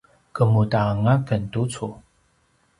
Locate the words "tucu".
1.51-1.87